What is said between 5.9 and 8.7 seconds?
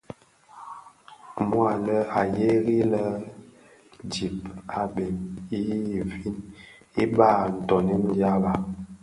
infin i bagha ntoňèn dhyaba.